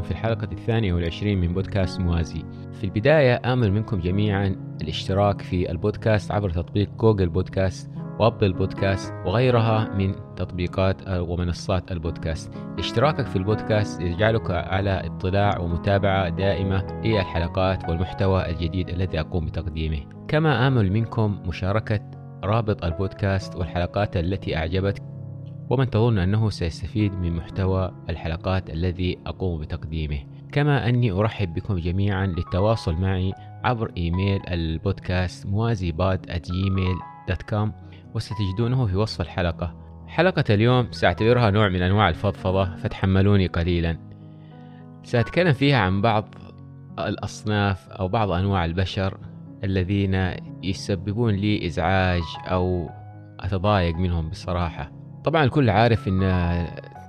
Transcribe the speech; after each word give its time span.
بكم 0.00 0.08
في 0.08 0.10
الحلقة 0.10 0.48
الثانية 0.52 0.92
والعشرين 0.94 1.40
من 1.40 1.54
بودكاست 1.54 2.00
موازي. 2.00 2.44
في 2.72 2.84
البداية 2.84 3.40
آمل 3.44 3.72
منكم 3.72 4.00
جميعا 4.00 4.56
الاشتراك 4.82 5.42
في 5.42 5.70
البودكاست 5.70 6.32
عبر 6.32 6.50
تطبيق 6.50 6.90
جوجل 6.96 7.28
بودكاست 7.28 7.90
وأبل 8.18 8.52
بودكاست 8.52 9.12
وغيرها 9.26 9.94
من 9.94 10.14
تطبيقات 10.36 10.96
ومنصات 11.08 11.92
البودكاست. 11.92 12.52
اشتراكك 12.78 13.26
في 13.26 13.36
البودكاست 13.36 14.00
يجعلك 14.00 14.50
على 14.50 15.06
اطلاع 15.06 15.58
ومتابعة 15.58 16.28
دائمة 16.28 17.00
للحلقات 17.04 17.88
والمحتوى 17.88 18.50
الجديد 18.50 18.88
الذي 18.88 19.20
أقوم 19.20 19.46
بتقديمه. 19.46 20.00
كما 20.28 20.68
آمل 20.68 20.92
منكم 20.92 21.42
مشاركة 21.46 22.00
رابط 22.44 22.84
البودكاست 22.84 23.56
والحلقات 23.56 24.16
التي 24.16 24.56
أعجبتك 24.56 25.09
ومن 25.70 25.90
تظن 25.90 26.18
أنه 26.18 26.50
سيستفيد 26.50 27.12
من 27.12 27.36
محتوى 27.36 27.92
الحلقات 28.08 28.70
الذي 28.70 29.18
أقوم 29.26 29.60
بتقديمه. 29.60 30.18
كما 30.52 30.88
أني 30.88 31.10
أرحب 31.10 31.54
بكم 31.54 31.78
جميعا 31.78 32.26
للتواصل 32.26 32.94
معي 32.94 33.32
عبر 33.64 33.92
إيميل 33.96 34.40
البودكاست 34.48 35.46
موازي 35.46 35.92
باد 35.92 36.26
gmail.com 36.46 37.68
وستجدونه 38.14 38.86
في 38.86 38.96
وصف 38.96 39.20
الحلقة. 39.20 39.74
حلقة 40.06 40.44
اليوم 40.50 40.92
سأعتبرها 40.92 41.50
نوع 41.50 41.68
من 41.68 41.82
أنواع 41.82 42.08
الفضفضة 42.08 42.76
فتحملوني 42.76 43.46
قليلا. 43.46 43.98
سأتكلم 45.02 45.52
فيها 45.52 45.78
عن 45.78 46.02
بعض 46.02 46.34
الأصناف 46.98 47.88
أو 47.88 48.08
بعض 48.08 48.30
أنواع 48.30 48.64
البشر 48.64 49.18
الذين 49.64 50.30
يسببون 50.62 51.34
لي 51.34 51.66
إزعاج 51.66 52.22
أو 52.46 52.90
أتضايق 53.40 53.96
منهم 53.96 54.28
بصراحة. 54.28 54.99
طبعا 55.24 55.44
الكل 55.44 55.70
عارف 55.70 56.08
إن 56.08 56.22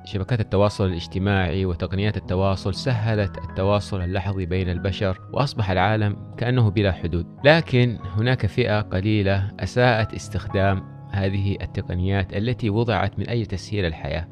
شبكات 0.05 0.39
التواصل 0.39 0.85
الاجتماعي 0.85 1.65
وتقنيات 1.65 2.17
التواصل 2.17 2.73
سهلت 2.75 3.37
التواصل 3.37 4.01
اللحظي 4.01 4.45
بين 4.45 4.69
البشر 4.69 5.19
وأصبح 5.33 5.71
العالم 5.71 6.33
كأنه 6.37 6.69
بلا 6.69 6.91
حدود. 6.91 7.25
لكن 7.43 7.97
هناك 8.17 8.45
فئة 8.45 8.81
قليلة 8.81 9.51
أساءت 9.59 10.13
استخدام 10.13 10.83
هذه 11.11 11.57
التقنيات 11.61 12.37
التي 12.37 12.69
وضعت 12.69 13.19
من 13.19 13.29
أجل 13.29 13.45
تسهيل 13.45 13.85
الحياة 13.85 14.27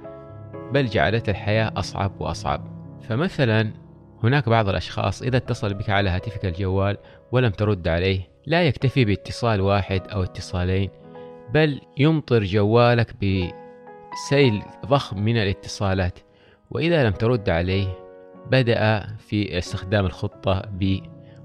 بل 0.74 0.86
جعلت 0.86 1.30
الحياة 1.30 1.72
أصعب 1.78 2.22
وأصعب. 2.22 2.62
فمثلا 3.10 3.74
هناك 4.24 4.50
بعض 4.50 4.70
الأشخاص 4.70 5.22
إذا 5.22 5.38
اتصل 5.38 5.74
بك 5.74 5.90
على 5.90 6.10
هاتفك 6.10 6.46
الجوال 6.46 6.98
ولم 7.32 7.52
ترد 7.52 7.88
عليه 7.88 8.30
لا 8.46 8.64
يكتفي 8.64 9.06
باتصال 9.06 9.62
واحد 9.62 10.02
أو 10.08 10.24
اتصالين 10.24 10.90
بل 11.54 11.82
يمطر 11.98 12.44
جوالك 12.44 13.16
ب 13.22 13.50
سيل 14.14 14.64
ضخم 14.86 15.20
من 15.20 15.38
الاتصالات 15.38 16.20
وإذا 16.70 17.04
لم 17.04 17.14
ترد 17.14 17.50
عليه 17.50 17.98
بدأ 18.52 19.08
في 19.18 19.58
استخدام 19.58 20.06
الخطة 20.06 20.62
ب 20.72 21.00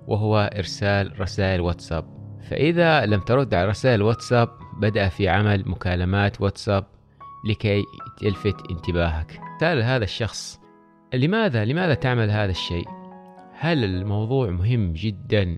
وهو 0.07 0.51
إرسال 0.57 1.21
رسائل 1.21 1.61
واتساب. 1.61 2.05
فإذا 2.51 3.07
لم 3.07 3.21
ترد 3.21 3.55
على 3.55 3.69
رسائل 3.69 4.03
واتساب 4.03 4.49
بدأ 4.81 5.09
في 5.09 5.29
عمل 5.29 5.69
مكالمات 5.69 6.41
واتساب 6.41 6.85
لكي 7.49 7.83
تلفت 8.21 8.71
انتباهك. 8.71 9.41
سأل 9.61 9.83
هذا 9.83 10.05
الشخص 10.05 10.61
لماذا 11.15 11.65
لماذا 11.65 11.95
تعمل 11.95 12.31
هذا 12.31 12.51
الشيء؟ 12.51 12.89
هل 13.59 13.85
الموضوع 13.85 14.51
مهم 14.51 14.93
جدا 14.93 15.57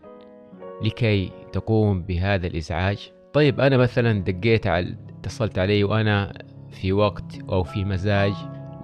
لكي 0.83 1.33
تقوم 1.53 2.03
بهذا 2.03 2.47
الإزعاج؟ 2.47 3.13
طيب 3.33 3.61
أنا 3.61 3.77
مثلا 3.77 4.23
دقيت 4.23 4.67
على 4.67 4.97
اتصلت 5.19 5.59
علي 5.59 5.85
وأنا 5.85 6.33
في 6.77 6.93
وقت 6.93 7.39
أو 7.49 7.63
في 7.63 7.85
مزاج 7.85 8.33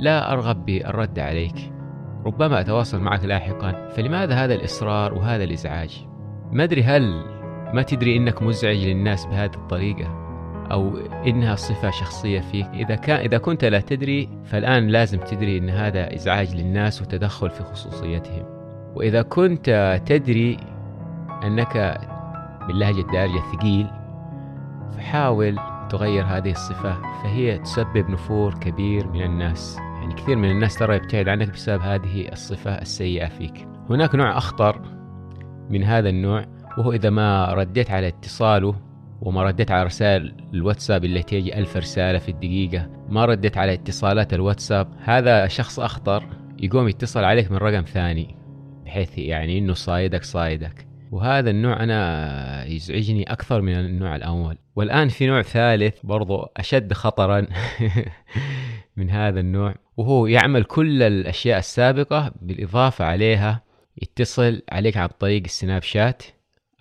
لا 0.00 0.32
أرغب 0.32 0.66
بالرد 0.66 1.18
عليك. 1.18 1.72
ربما 2.26 2.60
أتواصل 2.60 3.00
معك 3.00 3.24
لاحقا. 3.24 3.88
فلماذا 3.88 4.34
هذا 4.34 4.54
الإصرار 4.54 5.14
وهذا 5.14 5.44
الإزعاج؟ 5.44 6.06
ما 6.52 6.64
أدري 6.64 6.82
هل 6.82 7.24
ما 7.74 7.82
تدري 7.82 8.16
إنك 8.16 8.42
مزعج 8.42 8.76
للناس 8.76 9.26
بهذه 9.26 9.54
الطريقة؟ 9.54 10.22
أو 10.72 10.96
إنها 11.26 11.54
صفة 11.54 11.90
شخصية 11.90 12.40
فيك؟ 12.40 12.66
إذا 12.74 12.94
كان 12.94 13.20
إذا 13.20 13.38
كنت 13.38 13.64
لا 13.64 13.80
تدري 13.80 14.28
فالآن 14.44 14.88
لازم 14.88 15.18
تدري 15.18 15.58
إن 15.58 15.70
هذا 15.70 16.14
إزعاج 16.14 16.54
للناس 16.56 17.02
وتدخل 17.02 17.50
في 17.50 17.62
خصوصيتهم. 17.62 18.44
وإذا 18.94 19.22
كنت 19.22 20.00
تدري 20.06 20.56
أنك 21.44 22.00
باللهجة 22.66 23.00
الدارجة 23.00 23.40
ثقيل 23.52 23.86
فحاول 24.96 25.58
تغير 25.92 26.24
هذه 26.24 26.50
الصفة 26.50 27.22
فهي 27.22 27.58
تسبب 27.58 28.10
نفور 28.10 28.54
كبير 28.54 29.08
من 29.08 29.22
الناس. 29.22 29.76
يعني 29.78 30.14
كثير 30.14 30.36
من 30.36 30.50
الناس 30.50 30.78
ترى 30.78 30.96
يبتعد 30.96 31.28
عنك 31.28 31.50
بسبب 31.50 31.82
هذه 31.82 32.32
الصفة 32.32 32.70
السيئة 32.70 33.28
فيك. 33.28 33.68
هناك 33.90 34.14
نوع 34.14 34.38
أخطر 34.38 34.82
من 35.70 35.84
هذا 35.84 36.08
النوع 36.08 36.44
وهو 36.78 36.92
إذا 36.92 37.10
ما 37.10 37.54
رديت 37.54 37.90
على 37.90 38.08
اتصاله 38.08 38.74
وما 39.20 39.42
رديت 39.42 39.70
على 39.70 39.84
رسائل 39.84 40.34
الواتساب 40.54 41.04
اللي 41.04 41.22
تيجي 41.22 41.58
ألف 41.58 41.76
رسالة 41.76 42.18
في 42.18 42.28
الدقيقة 42.28 42.88
ما 43.08 43.24
رديت 43.24 43.58
على 43.58 43.72
اتصالات 43.72 44.34
الواتساب 44.34 44.88
هذا 45.04 45.46
شخص 45.46 45.80
أخطر 45.80 46.24
يقوم 46.58 46.88
يتصل 46.88 47.24
عليك 47.24 47.50
من 47.50 47.56
رقم 47.56 47.82
ثاني 47.82 48.36
بحيث 48.84 49.18
يعني 49.18 49.58
إنه 49.58 49.72
صايدك 49.72 50.24
صايدك. 50.24 50.91
وهذا 51.12 51.50
النوع 51.50 51.82
أنا 51.82 52.64
يزعجني 52.64 53.32
أكثر 53.32 53.60
من 53.60 53.72
النوع 53.72 54.16
الأول. 54.16 54.58
والآن 54.76 55.08
في 55.08 55.26
نوع 55.26 55.42
ثالث 55.42 55.98
برضو 56.04 56.48
أشد 56.56 56.92
خطرا 56.92 57.46
من 58.96 59.10
هذا 59.10 59.40
النوع 59.40 59.74
وهو 59.96 60.26
يعمل 60.26 60.64
كل 60.64 61.02
الأشياء 61.02 61.58
السابقة 61.58 62.32
بالإضافة 62.42 63.04
عليها 63.04 63.62
يتصل 64.02 64.62
عليك 64.72 64.96
عن 64.96 65.08
طريق 65.20 65.42
السناب 65.44 65.82
شات 65.82 66.22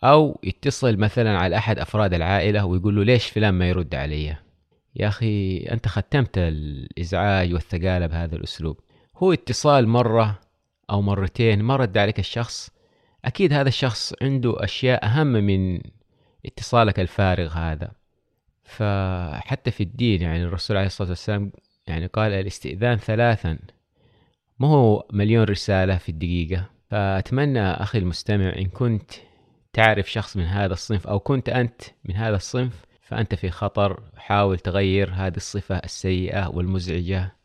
أو 0.03 0.39
يتصل 0.43 0.97
مثلا 0.97 1.37
على 1.37 1.57
أحد 1.57 1.79
أفراد 1.79 2.13
العائلة 2.13 2.65
ويقول 2.65 2.95
له 2.95 3.03
ليش 3.03 3.25
فلان 3.25 3.53
ما 3.53 3.69
يرد 3.69 3.95
علي؟ 3.95 4.35
يا 4.95 5.07
أخي 5.07 5.57
أنت 5.57 5.87
ختمت 5.87 6.37
الإزعاج 6.37 7.53
والثقالة 7.53 8.07
بهذا 8.07 8.35
الأسلوب. 8.35 8.79
هو 9.17 9.33
اتصال 9.33 9.87
مرة 9.87 10.39
أو 10.89 11.01
مرتين 11.01 11.63
ما 11.63 11.75
رد 11.75 11.97
عليك 11.97 12.19
الشخص 12.19 12.80
أكيد 13.25 13.53
هذا 13.53 13.69
الشخص 13.69 14.13
عنده 14.21 14.63
أشياء 14.63 15.05
أهم 15.05 15.27
من 15.27 15.81
اتصالك 16.45 16.99
الفارغ 16.99 17.53
هذا. 17.53 17.91
فحتى 18.63 19.71
في 19.71 19.83
الدين 19.83 20.21
يعني 20.21 20.43
الرسول 20.43 20.77
عليه 20.77 20.87
الصلاة 20.87 21.09
والسلام 21.09 21.51
يعني 21.87 22.05
قال 22.05 22.31
الاستئذان 22.31 22.97
ثلاثا. 22.97 23.57
ما 24.59 24.67
هو 24.67 25.07
مليون 25.13 25.43
رسالة 25.43 25.97
في 25.97 26.09
الدقيقة؟ 26.09 26.69
فأتمنى 26.89 27.61
أخي 27.61 27.97
المستمع 27.97 28.55
إن 28.57 28.65
كنت 28.65 29.11
تعرف 29.73 30.11
شخص 30.11 30.37
من 30.37 30.43
هذا 30.43 30.73
الصنف 30.73 31.07
أو 31.07 31.19
كنت 31.19 31.49
أنت 31.49 31.81
من 32.05 32.15
هذا 32.15 32.35
الصنف 32.35 32.85
فأنت 33.01 33.35
في 33.35 33.49
خطر 33.49 34.03
حاول 34.17 34.59
تغير 34.59 35.11
هذه 35.13 35.37
الصفة 35.37 35.75
السيئة 35.75 36.47
والمزعجة. 36.47 37.35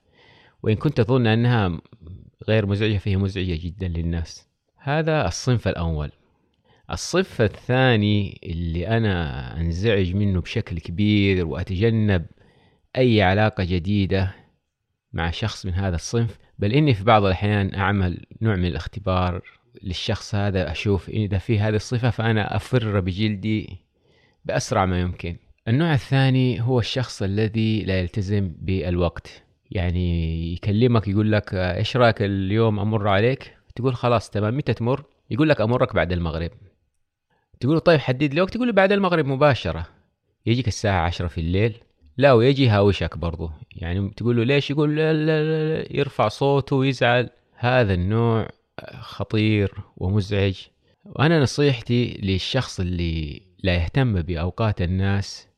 وإن 0.62 0.76
كنت 0.76 1.00
تظن 1.00 1.26
أنها 1.26 1.80
غير 2.48 2.66
مزعجة 2.66 2.98
فهي 2.98 3.16
مزعجة 3.16 3.58
جدا 3.62 3.88
للناس. 3.88 4.48
هذا 4.86 5.26
الصنف 5.26 5.68
الأول. 5.68 6.10
الصنف 6.90 7.40
الثاني 7.40 8.40
اللي 8.44 8.88
أنا 8.88 9.60
أنزعج 9.60 10.14
منه 10.14 10.40
بشكل 10.40 10.78
كبير 10.78 11.46
وأتجنب 11.46 12.26
أي 12.96 13.22
علاقة 13.22 13.64
جديدة 13.64 14.34
مع 15.12 15.30
شخص 15.30 15.66
من 15.66 15.72
هذا 15.72 15.94
الصنف 15.94 16.38
بل 16.58 16.72
إني 16.72 16.94
في 16.94 17.04
بعض 17.04 17.24
الأحيان 17.24 17.74
أعمل 17.74 18.26
نوع 18.42 18.56
من 18.56 18.64
الاختبار 18.64 19.42
للشخص 19.82 20.34
هذا 20.34 20.70
أشوف 20.70 21.08
إذا 21.08 21.38
في 21.38 21.58
هذه 21.58 21.76
الصفة 21.76 22.10
فأنا 22.10 22.56
أفر 22.56 23.00
بجلدي 23.00 23.78
بأسرع 24.44 24.86
ما 24.86 25.00
يمكن. 25.00 25.36
النوع 25.68 25.94
الثاني 25.94 26.62
هو 26.62 26.78
الشخص 26.78 27.22
الذي 27.22 27.84
لا 27.84 28.00
يلتزم 28.00 28.52
بالوقت. 28.58 29.42
يعني 29.70 30.52
يكلمك 30.52 31.08
يقول 31.08 31.32
لك 31.32 31.54
إيش 31.54 31.96
رأيك 31.96 32.22
اليوم 32.22 32.80
أمر 32.80 33.08
عليك؟ 33.08 33.55
تقول 33.76 33.94
خلاص 33.94 34.30
تمام. 34.30 34.56
متى 34.56 34.74
تمر؟ 34.74 35.04
يقول 35.30 35.48
لك 35.48 35.60
أمرك 35.60 35.94
بعد 35.94 36.12
المغرب. 36.12 36.50
تقول 37.60 37.74
له 37.74 37.80
طيب 37.80 38.00
حدد 38.00 38.34
لي 38.34 38.40
وقت 38.40 38.54
يقول 38.54 38.68
له 38.68 38.72
بعد 38.72 38.92
المغرب 38.92 39.26
مباشرة. 39.26 39.86
يجيك 40.46 40.68
الساعة 40.68 41.06
عشرة 41.06 41.26
في 41.26 41.40
الليل. 41.40 41.78
لا 42.16 42.32
ويجي 42.32 42.64
يهاوشك 42.64 43.18
برضو. 43.18 43.50
يعني 43.72 44.10
تقول 44.16 44.36
له 44.36 44.44
ليش؟ 44.44 44.70
يقول 44.70 44.96
لا 44.96 45.12
لا 45.12 45.44
لا 45.44 45.96
يرفع 45.96 46.28
صوته 46.28 46.76
ويزعل. 46.76 47.30
هذا 47.54 47.94
النوع 47.94 48.48
خطير 49.00 49.74
ومزعج. 49.96 50.66
وأنا 51.04 51.40
نصيحتي 51.40 52.20
للشخص 52.22 52.80
اللي 52.80 53.42
لا 53.62 53.74
يهتم 53.74 54.22
بأوقات 54.22 54.82
الناس 54.82 55.48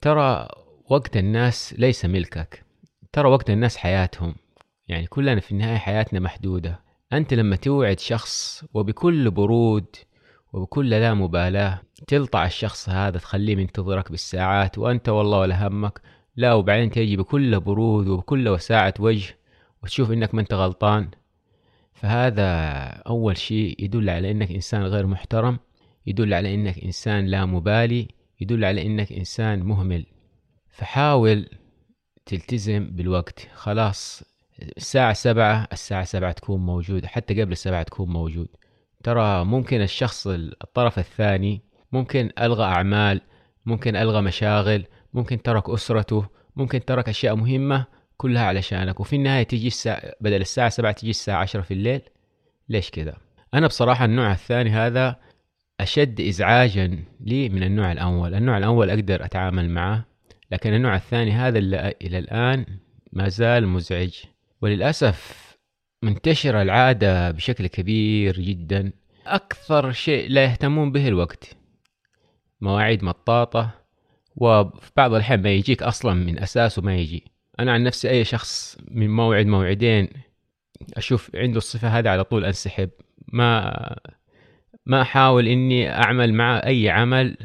ترى 0.00 0.48
وقت 0.90 1.16
الناس 1.16 1.74
ليس 1.78 2.04
ملكك. 2.04 2.64
ترى 3.12 3.28
وقت 3.28 3.50
الناس 3.50 3.76
حياتهم. 3.76 4.34
يعني 4.88 5.06
كلنا 5.06 5.40
في 5.40 5.52
النهاية 5.52 5.76
حياتنا 5.76 6.20
محدودة. 6.20 6.89
أنت 7.12 7.34
لما 7.34 7.56
توعد 7.56 8.00
شخص 8.00 8.64
وبكل 8.74 9.30
برود 9.30 9.86
وبكل 10.52 10.90
لا 10.90 11.14
مبالاة 11.14 11.80
تلطع 12.06 12.44
الشخص 12.46 12.88
هذا 12.88 13.18
تخليه 13.18 13.56
منتظرك 13.56 14.10
بالساعات 14.10 14.78
وأنت 14.78 15.08
والله 15.08 15.38
ولا 15.38 15.68
همك 15.68 16.00
لا 16.36 16.54
وبعدين 16.54 16.90
تجي 16.90 17.16
بكل 17.16 17.60
برود 17.60 18.08
وبكل 18.08 18.48
وساعة 18.48 18.94
وجه 18.98 19.38
وتشوف 19.82 20.10
إنك 20.12 20.34
ما 20.34 20.40
أنت 20.40 20.54
غلطان. 20.54 21.08
فهذا 21.92 22.44
أول 23.06 23.36
شيء 23.36 23.84
يدل 23.84 24.10
على 24.10 24.30
أنك 24.30 24.50
إنسان 24.50 24.82
غير 24.82 25.06
محترم 25.06 25.58
يدل 26.06 26.34
على 26.34 26.54
أنك 26.54 26.78
إنسان 26.78 27.26
لا 27.26 27.46
مبالي 27.46 28.08
يدل 28.40 28.64
على 28.64 28.86
أنك 28.86 29.12
إنسان 29.12 29.62
مهمل. 29.62 30.06
فحاول 30.68 31.46
تلتزم 32.26 32.90
بالوقت. 32.90 33.48
خلاص 33.54 34.24
الساعة 34.76 35.12
سبعة 35.12 35.68
الساعة 35.72 36.04
سبعة 36.04 36.32
تكون 36.32 36.60
موجود 36.60 37.06
حتى 37.06 37.42
قبل 37.42 37.52
السبعة 37.52 37.82
تكون 37.82 38.08
موجود. 38.08 38.48
ترى 39.04 39.44
ممكن 39.44 39.80
الشخص 39.82 40.26
الطرف 40.26 40.98
الثاني 40.98 41.62
ممكن 41.92 42.30
ألغى 42.38 42.64
أعمال 42.64 43.20
ممكن 43.66 43.96
ألغى 43.96 44.20
مشاغل 44.20 44.84
ممكن 45.14 45.42
ترك 45.42 45.70
أسرته 45.70 46.26
ممكن 46.56 46.84
ترك 46.84 47.08
أشياء 47.08 47.34
مهمة 47.34 47.86
كلها 48.16 48.44
علشانك. 48.44 49.00
وفي 49.00 49.16
النهاية 49.16 49.42
تجي 49.42 49.66
الساعة 49.66 50.12
بدل 50.20 50.40
الساعة 50.40 50.68
سبعة 50.68 50.92
تجي 50.92 51.10
الساعة 51.10 51.38
عشرة 51.40 51.60
في 51.60 51.74
الليل؟ 51.74 52.00
ليش 52.68 52.90
كذا؟ 52.90 53.16
أنا 53.54 53.66
بصراحة 53.66 54.04
النوع 54.04 54.32
الثاني 54.32 54.70
هذا 54.70 55.16
أشد 55.80 56.20
إزعاجا 56.20 57.04
لي 57.20 57.48
من 57.48 57.62
النوع 57.62 57.92
الأول. 57.92 58.34
النوع 58.34 58.58
الأول 58.58 58.90
أقدر 58.90 59.24
أتعامل 59.24 59.70
معه 59.70 60.04
لكن 60.52 60.74
النوع 60.74 60.96
الثاني 60.96 61.32
هذا 61.32 61.58
اللي 61.58 61.94
إلى 62.02 62.18
الآن 62.18 62.66
ما 63.12 63.28
زال 63.28 63.66
مزعج. 63.66 64.14
وللأسف 64.62 65.50
منتشرة 66.02 66.62
العادة 66.62 67.30
بشكل 67.30 67.66
كبير 67.66 68.40
جدا. 68.40 68.92
أكثر 69.26 69.92
شيء 69.92 70.30
لا 70.30 70.44
يهتمون 70.44 70.92
به 70.92 71.08
الوقت. 71.08 71.56
مواعيد 72.60 73.04
مطاطة 73.04 73.70
وفي 74.36 74.90
بعض 74.96 75.14
الأحيان 75.14 75.42
ما 75.42 75.50
يجيك 75.50 75.82
أصلا 75.82 76.14
من 76.14 76.38
أساسه 76.38 76.82
ما 76.82 76.96
يجي. 76.96 77.24
أنا 77.60 77.72
عن 77.72 77.82
نفسي 77.82 78.10
أي 78.10 78.24
شخص 78.24 78.78
من 78.90 79.10
موعد 79.10 79.46
موعدين 79.46 80.08
أشوف 80.96 81.30
عنده 81.36 81.58
الصفة 81.58 81.88
هذه 81.88 82.08
على 82.08 82.24
طول 82.24 82.44
أنسحب. 82.44 82.90
ما 83.32 83.74
ما 84.86 85.02
أحاول 85.02 85.48
إني 85.48 85.90
أعمل 85.90 86.34
معه 86.34 86.56
أي 86.56 86.90
عمل 86.90 87.36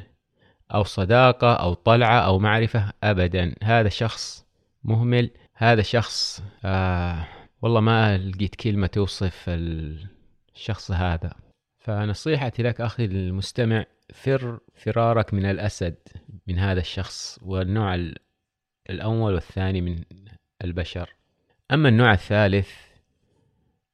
أو 0.73 0.83
صداقة 0.83 1.53
أو 1.53 1.73
طلعة 1.73 2.19
أو 2.19 2.39
معرفة 2.39 2.93
أبدا. 3.03 3.55
هذا 3.63 3.89
شخص 3.89 4.45
مهمل. 4.83 5.29
هذا 5.57 5.81
شخص 5.81 6.43
آه 6.65 7.27
والله 7.61 7.79
ما 7.79 8.17
لقيت 8.17 8.55
كلمة 8.55 8.87
توصف 8.87 9.45
الشخص 9.47 10.91
هذا. 10.91 11.33
فنصيحتي 11.77 12.63
لك 12.63 12.81
أخي 12.81 13.05
المستمع 13.05 13.85
فر 14.13 14.59
فرارك 14.75 15.33
من 15.33 15.45
الأسد 15.45 15.95
من 16.47 16.59
هذا 16.59 16.79
الشخص 16.79 17.39
والنوع 17.41 17.95
الأول 18.89 19.33
والثاني 19.33 19.81
من 19.81 20.03
البشر. 20.63 21.15
أما 21.71 21.89
النوع 21.89 22.13
الثالث 22.13 22.69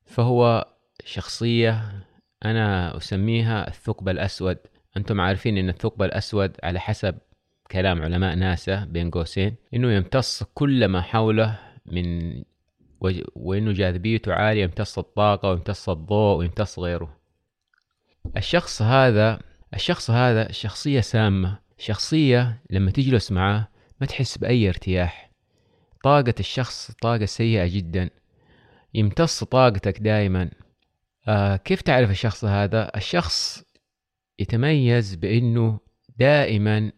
فهو 0.05 0.67
شخصية 1.05 2.03
أنا 2.45 2.97
أسميها 2.97 3.67
الثقب 3.67 4.09
الأسود. 4.09 4.57
أنتم 4.97 5.21
عارفين 5.21 5.57
أن 5.57 5.69
الثقب 5.69 6.01
الأسود 6.01 6.57
على 6.63 6.79
حسب 6.79 7.17
كلام 7.71 8.01
علماء 8.01 8.35
ناسا 8.35 8.85
بين 8.85 9.12
قوسين 9.12 9.56
أنه 9.73 9.91
يمتص 9.91 10.44
كل 10.44 10.85
ما 10.85 11.01
حوله 11.01 11.59
من 11.85 12.33
وأنه 13.35 13.71
جاذبيته 13.71 14.33
عالية 14.33 14.63
يمتص 14.63 14.97
الطاقة 14.97 15.50
ويمتص 15.50 15.89
الضوء 15.89 16.38
ويمتص 16.38 16.79
غيره. 16.79 17.18
الشخص 18.38 18.81
هذا 18.81 19.39
الشخص 19.73 20.09
هذا 20.09 20.51
شخصية 20.51 21.01
سامة 21.01 21.59
شخصية 21.77 22.62
لما 22.69 22.91
تجلس 22.91 23.31
معاه 23.31 23.68
ما 24.01 24.07
تحس 24.07 24.38
بأي 24.38 24.69
ارتياح. 24.69 25.31
طاقة 26.03 26.35
الشخص 26.39 26.91
طاقة 26.91 27.25
سيئة 27.25 27.67
جدا. 27.67 28.09
يمتص 28.94 29.44
طاقتك 29.44 30.00
دائما 30.00 30.51
آه 31.27 31.56
كيف 31.56 31.81
تعرف 31.81 32.12
الشخص 32.12 32.45
هذا؟ 32.45 32.91
الشخص 32.95 33.63
يتميز 34.39 35.15
بأنه 35.15 35.79
دائما 36.17 36.91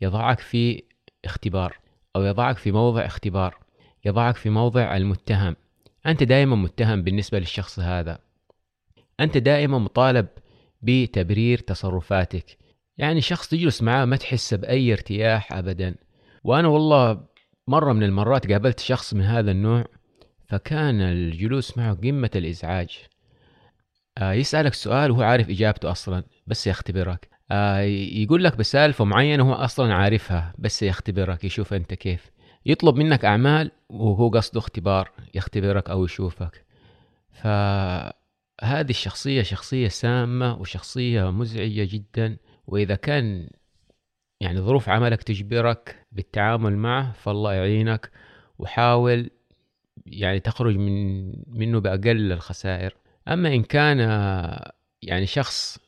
يضعك 0.00 0.40
في 0.40 0.82
اختبار 1.24 1.78
أو 2.16 2.22
يضعك 2.22 2.56
في 2.56 2.72
موضع 2.72 3.06
اختبار 3.06 3.58
يضعك 4.04 4.36
في 4.36 4.50
موضع 4.50 4.96
المتهم. 4.96 5.56
أنت 6.06 6.22
دائما 6.22 6.56
متهم 6.56 7.02
بالنسبة 7.02 7.38
للشخص 7.38 7.78
هذا. 7.78 8.18
أنت 9.20 9.36
دائما 9.36 9.78
مطالب 9.78 10.26
بتبرير 10.82 11.58
تصرفاتك. 11.58 12.58
يعني 12.98 13.20
شخص 13.20 13.48
تجلس 13.48 13.82
معاه 13.82 14.04
ما 14.04 14.16
تحس 14.16 14.54
بأي 14.54 14.92
ارتياح 14.92 15.52
أبدا. 15.52 15.94
وأنا 16.44 16.68
والله 16.68 17.24
مرة 17.68 17.92
من 17.92 18.02
المرات 18.02 18.52
قابلت 18.52 18.80
شخص 18.80 19.14
من 19.14 19.22
هذا 19.22 19.50
النوع 19.50 19.84
فكان 20.48 21.00
الجلوس 21.00 21.78
معه 21.78 21.94
قمة 21.94 22.30
الإزعاج. 22.36 22.98
آه 24.18 24.32
يسألك 24.32 24.74
سؤال 24.74 25.10
وهو 25.10 25.22
عارف 25.22 25.50
إجابته 25.50 25.90
أصلا 25.90 26.24
بس 26.46 26.66
يختبرك. 26.66 27.28
يقول 27.52 28.44
لك 28.44 28.56
بسالفة 28.56 29.04
معينة 29.04 29.42
هو 29.48 29.52
أصلا 29.52 29.94
عارفها 29.94 30.54
بس 30.58 30.82
يختبرك 30.82 31.44
يشوف 31.44 31.74
أنت 31.74 31.94
كيف. 31.94 32.30
يطلب 32.66 32.96
منك 32.96 33.24
أعمال 33.24 33.70
وهو 33.88 34.28
قصده 34.28 34.58
اختبار 34.58 35.10
يختبرك 35.34 35.90
أو 35.90 36.04
يشوفك. 36.04 36.64
فهذه 37.30 38.90
الشخصية 38.90 39.42
شخصية 39.42 39.88
سامة 39.88 40.54
وشخصية 40.54 41.30
مزعجة 41.30 41.88
جدا 41.92 42.36
وإذا 42.66 42.94
كان 42.94 43.50
يعني 44.40 44.60
ظروف 44.60 44.88
عملك 44.88 45.22
تجبرك 45.22 46.06
بالتعامل 46.12 46.76
معه 46.76 47.12
فالله 47.12 47.52
يعينك. 47.52 48.10
وحاول 48.58 49.30
يعني 50.06 50.40
تخرج 50.40 50.76
من 50.76 51.32
منه 51.46 51.80
بأقل 51.80 52.32
الخسائر. 52.32 52.96
أما 53.28 53.54
إن 53.54 53.62
كان 53.62 53.98
يعني 55.02 55.26
شخص 55.26 55.78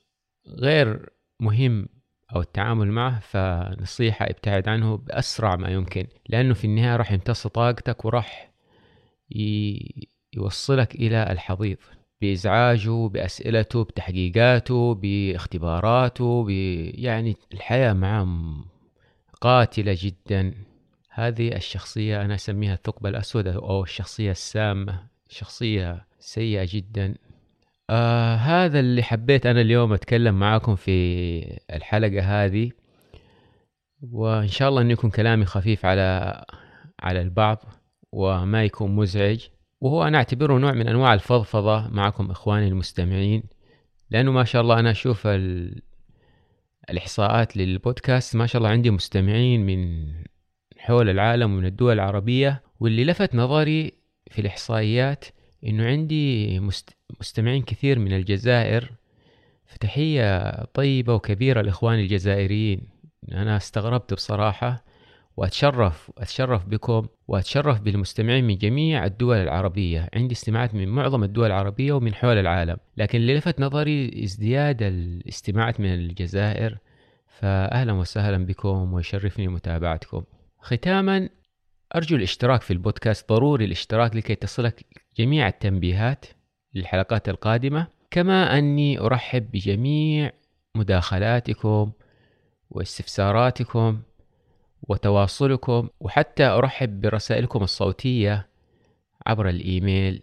غير 0.48 1.10
مهم 1.42 1.88
أو 2.34 2.40
التعامل 2.40 2.92
معه 2.92 3.20
فنصيحة 3.20 4.26
ابتعد 4.26 4.68
عنه 4.68 4.96
بأسرع 4.96 5.56
ما 5.56 5.68
يمكن 5.68 6.06
لأنه 6.28 6.54
في 6.54 6.64
النهاية 6.64 6.96
راح 6.96 7.12
يمتص 7.12 7.46
طاقتك 7.46 8.04
وراح 8.04 8.52
يوصلك 10.34 10.94
إلى 10.94 11.32
الحضيض 11.32 11.76
بإزعاجه 12.20 13.08
بأسئلته 13.08 13.84
بتحقيقاته 13.84 14.94
باختباراته 14.94 16.44
ب... 16.44 16.50
يعني 16.94 17.36
الحياة 17.52 17.92
معه 17.92 18.28
قاتلة 19.40 19.96
جدا. 20.00 20.54
هذه 21.10 21.56
الشخصية 21.56 22.22
أنا 22.22 22.34
أسميها 22.34 22.74
الثقب 22.74 23.06
الأسود 23.06 23.46
أو 23.46 23.82
الشخصية 23.82 24.30
السامة 24.30 25.06
شخصية 25.28 26.06
سيئة 26.18 26.68
جدا. 26.72 27.14
آه 27.92 28.34
هذا 28.36 28.80
اللي 28.80 29.02
حبيت 29.02 29.46
أنا 29.46 29.60
اليوم 29.60 29.92
أتكلم 29.92 30.34
معاكم 30.38 30.76
في 30.76 31.58
الحلقة 31.72 32.44
هذه 32.44 32.70
وإن 34.02 34.48
شاء 34.48 34.68
الله 34.68 34.82
أنه 34.82 34.92
يكون 34.92 35.10
كلامي 35.10 35.44
خفيف 35.44 35.86
على 35.86 36.44
على 37.00 37.20
البعض 37.20 37.64
وما 38.12 38.64
يكون 38.64 38.96
مزعج. 38.96 39.46
وهو 39.80 40.04
أنا 40.04 40.18
أعتبره 40.18 40.58
نوع 40.58 40.72
من 40.72 40.88
أنواع 40.88 41.14
الفضفضة 41.14 41.88
معكم 41.88 42.30
إخواني 42.30 42.68
المستمعين 42.68 43.42
لأنه 44.10 44.32
ما 44.32 44.44
شاء 44.44 44.62
الله 44.62 44.78
أنا 44.80 44.90
أشوف 44.90 45.26
ال... 45.26 45.82
الإحصاءات 46.90 47.56
للبودكاست 47.56 48.36
ما 48.36 48.46
شاء 48.46 48.58
الله 48.62 48.70
عندي 48.70 48.90
مستمعين 48.90 49.66
من 49.66 50.12
حول 50.78 51.08
العالم 51.08 51.54
ومن 51.54 51.66
الدول 51.66 51.92
العربية 51.92 52.62
واللي 52.80 53.04
لفت 53.04 53.34
نظري 53.34 53.92
في 54.30 54.40
الإحصائيات 54.40 55.24
إنه 55.66 55.86
عندي 55.86 56.60
مست... 56.60 56.96
مستمعين 57.20 57.62
كثير 57.62 57.98
من 57.98 58.12
الجزائر 58.12 58.92
فتحية 59.66 60.52
طيبة 60.64 61.14
وكبيرة 61.14 61.62
لإخواني 61.62 62.02
الجزائريين. 62.02 62.80
أنا 63.32 63.56
استغربت 63.56 64.14
بصراحة 64.14 64.84
وأتشرف 65.36 66.10
أتشرف 66.18 66.66
بكم 66.66 67.06
وأتشرف 67.28 67.80
بالمستمعين 67.80 68.44
من 68.44 68.56
جميع 68.56 69.04
الدول 69.04 69.36
العربية. 69.36 70.08
عندي 70.14 70.32
استماعات 70.34 70.74
من 70.74 70.88
معظم 70.88 71.24
الدول 71.24 71.46
العربية 71.46 71.92
ومن 71.92 72.14
حول 72.14 72.38
العالم. 72.38 72.76
لكن 72.96 73.18
اللي 73.18 73.36
لفت 73.36 73.60
نظري 73.60 74.24
ازدياد 74.24 74.82
الاستماعات 74.82 75.80
من 75.80 75.94
الجزائر 75.94 76.78
فأهلا 77.26 77.92
وسهلا 77.92 78.46
بكم 78.46 78.92
ويشرفني 78.92 79.48
متابعتكم. 79.48 80.24
ختاما 80.60 81.28
أرجو 81.96 82.16
الاشتراك 82.16 82.62
في 82.62 82.72
البودكاست. 82.72 83.28
ضروري 83.28 83.64
الاشتراك 83.64 84.16
لكي 84.16 84.34
تصلك 84.34 84.86
جميع 85.18 85.48
التنبيهات. 85.48 86.26
للحلقات 86.74 87.28
القادمة. 87.28 87.86
كما 88.10 88.58
أني 88.58 89.00
أرحب 89.00 89.50
بجميع 89.50 90.32
مداخلاتكم 90.74 91.92
واستفساراتكم 92.70 94.00
وتواصلكم 94.82 95.88
وحتى 96.00 96.44
أرحب 96.44 97.00
برسائلكم 97.00 97.62
الصوتية 97.62 98.46
عبر 99.26 99.48
الإيميل 99.48 100.22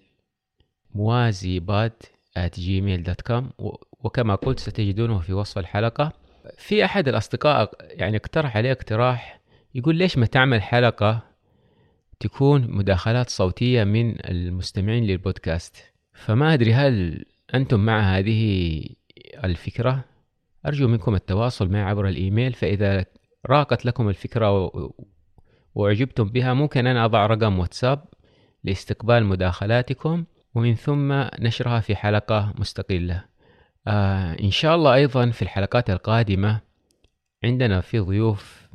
موازي 0.96 1.60
باد 1.60 1.94
at 2.40 2.60
gmail.com 2.60 3.44
وكما 4.04 4.36
قلت 4.36 4.60
ستجدونه 4.60 5.20
في 5.20 5.34
وصف 5.34 5.58
الحلقة. 5.58 6.14
في 6.58 6.86
أحد 6.86 7.08
الأصدقاء 7.08 7.72
يعني 7.82 8.18
اقترح 8.18 8.58
عليه 8.58 8.72
اقتراح 8.72 9.40
يقول 9.76 9.96
ليش 9.96 10.18
ما 10.18 10.26
تعمل 10.26 10.62
حلقة 10.62 11.24
تكون 12.20 12.72
مداخلات 12.72 13.30
صوتية 13.30 13.84
من 13.84 14.30
المستمعين 14.30 15.04
للبودكاست؟ 15.04 15.94
فما 16.20 16.54
أدري 16.54 16.74
هل 16.74 17.26
أنتم 17.54 17.80
مع 17.80 18.02
هذه 18.02 18.82
الفكرة. 19.44 20.06
أرجو 20.66 20.88
منكم 20.88 21.16
التواصل 21.16 21.72
معي 21.72 21.82
عبر 21.82 22.08
الإيميل 22.08 22.54
فإذا 22.54 23.06
راقت 23.46 23.86
لكم 23.86 24.10
الفكرة 24.10 24.72
وأعجبتم 25.76 26.30
بها 26.30 26.54
ممكن 26.54 26.88
أنا 26.88 27.06
أضع 27.06 27.26
رقم 27.26 27.60
واتساب 27.60 28.06
لاستقبال 28.64 29.26
مداخلاتكم 29.26 30.24
ومن 30.56 30.76
ثم 30.76 31.14
نشرها 31.40 31.80
في 31.80 31.96
حلقة 31.96 32.54
مستقلة. 32.58 33.26
آه 33.88 34.40
إن 34.44 34.52
شاء 34.52 34.76
الله 34.76 34.94
أيضا 34.94 35.30
في 35.30 35.42
الحلقات 35.42 35.90
القادمة 35.90 36.62
عندنا 37.44 37.82
في 37.82 38.00
ضيوف 38.00 38.70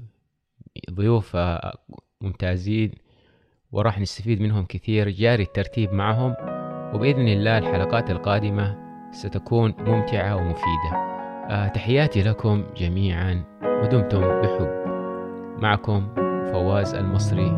ضيوف 0.90 1.36
آه 1.36 1.78
ممتازين 2.20 2.92
وراح 3.72 4.00
نستفيد 4.00 4.40
منهم 4.40 4.64
كثير. 4.64 5.10
جاري 5.10 5.42
الترتيب 5.42 5.92
معهم. 5.92 6.63
وبإذن 6.94 7.28
الله 7.28 7.58
الحلقات 7.58 8.10
القادمة 8.10 8.76
ستكون 9.10 9.74
ممتعة 9.78 10.36
ومفيدة. 10.36 10.92
آه 11.50 11.68
تحياتي 11.68 12.22
لكم 12.22 12.64
جميعا 12.76 13.42
ودمتم 13.62 14.20
بحب. 14.20 14.84
معكم 15.58 16.08
فواز 16.52 16.94
المصري 16.94 17.50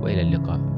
وإلى 0.00 0.20
اللقاء. 0.20 0.69